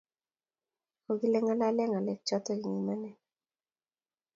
Kokie 1.03 1.37
ngalale 1.43 1.83
ngalek 1.87 2.19
chotok 2.27 2.59
eng 2.65 2.77
imanit 2.79 3.17